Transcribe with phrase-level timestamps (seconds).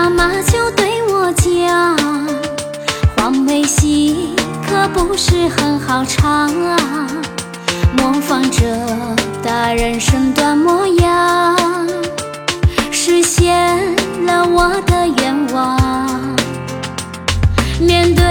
[0.00, 1.98] 妈妈就对我讲，
[3.16, 4.32] 黄梅戏
[4.64, 7.08] 可不是很好唱啊，
[7.96, 8.60] 模仿着
[9.42, 11.58] 大人身段模样，
[12.92, 13.76] 实现
[14.24, 15.76] 了我的愿望，
[17.80, 18.22] 面对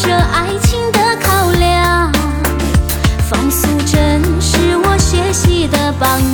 [0.00, 2.12] 这爱情的考量，
[3.28, 6.08] 方素珍是我学习的榜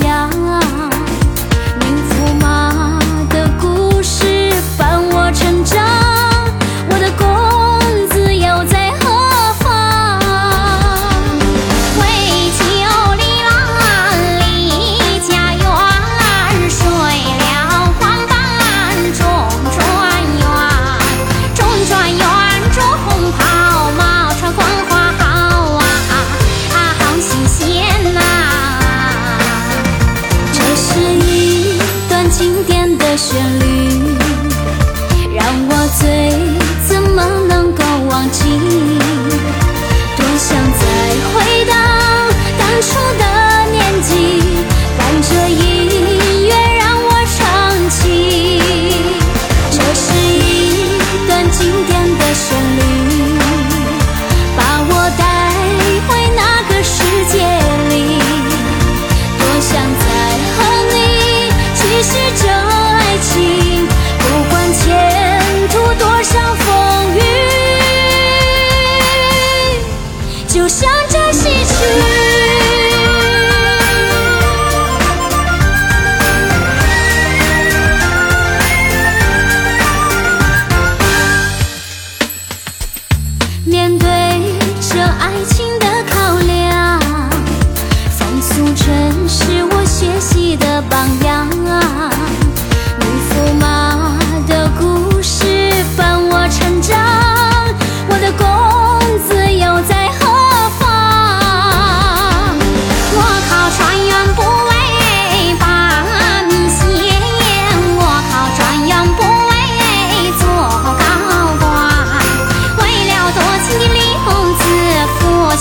[70.53, 72.30] 就像这戏曲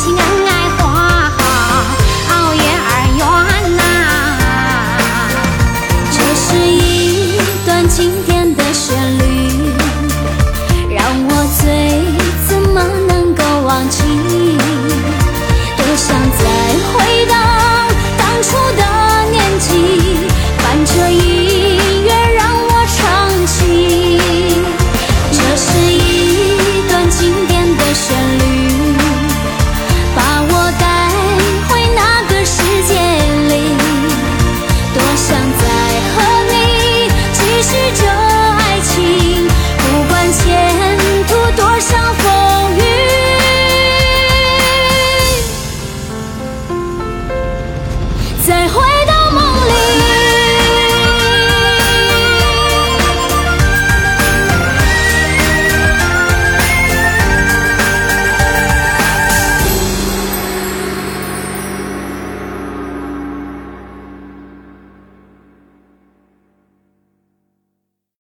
[0.03, 0.40] 亲爱。